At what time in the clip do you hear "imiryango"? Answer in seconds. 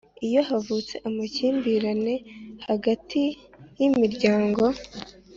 3.89-4.63